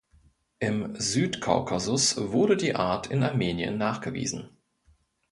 Im 0.57 0.95
Südkaukasus 0.99 2.17
wurde 2.31 2.57
die 2.57 2.73
Art 2.75 3.05
in 3.11 3.21
Armenien 3.21 3.77
nachgewiesen. 3.77 4.49